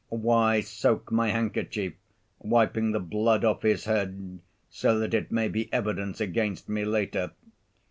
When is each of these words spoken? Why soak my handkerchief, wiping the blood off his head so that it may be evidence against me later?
Why 0.09 0.61
soak 0.61 1.11
my 1.11 1.29
handkerchief, 1.29 1.93
wiping 2.39 2.89
the 2.91 2.99
blood 2.99 3.45
off 3.45 3.61
his 3.61 3.83
head 3.85 4.39
so 4.67 4.97
that 4.97 5.13
it 5.13 5.31
may 5.31 5.47
be 5.47 5.71
evidence 5.71 6.19
against 6.19 6.67
me 6.67 6.85
later? 6.85 7.33